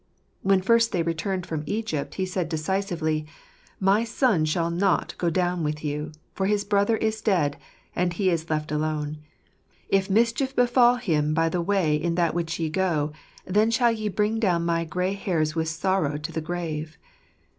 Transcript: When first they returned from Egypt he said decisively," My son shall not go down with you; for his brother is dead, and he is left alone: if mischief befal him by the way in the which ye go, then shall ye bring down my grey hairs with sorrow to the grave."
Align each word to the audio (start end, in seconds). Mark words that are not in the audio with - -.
When 0.41 0.63
first 0.63 0.91
they 0.91 1.03
returned 1.03 1.45
from 1.45 1.61
Egypt 1.67 2.15
he 2.15 2.25
said 2.25 2.49
decisively," 2.49 3.27
My 3.93 4.03
son 4.03 4.45
shall 4.45 4.71
not 4.71 5.13
go 5.19 5.29
down 5.29 5.61
with 5.63 5.85
you; 5.85 6.11
for 6.33 6.47
his 6.47 6.63
brother 6.65 6.97
is 6.97 7.21
dead, 7.21 7.55
and 7.95 8.11
he 8.11 8.31
is 8.31 8.49
left 8.49 8.71
alone: 8.71 9.19
if 9.89 10.09
mischief 10.09 10.55
befal 10.55 10.95
him 10.95 11.35
by 11.35 11.49
the 11.49 11.61
way 11.61 11.95
in 11.95 12.15
the 12.15 12.29
which 12.29 12.59
ye 12.59 12.67
go, 12.67 13.11
then 13.45 13.69
shall 13.69 13.91
ye 13.91 14.07
bring 14.07 14.39
down 14.39 14.65
my 14.65 14.85
grey 14.85 15.13
hairs 15.13 15.53
with 15.53 15.67
sorrow 15.67 16.17
to 16.17 16.31
the 16.31 16.41
grave." 16.41 16.97